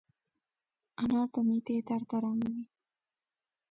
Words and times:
انار 1.01 1.27
د 1.33 1.35
معدې 1.47 1.75
درد 1.87 2.09
اراموي. 2.17 2.63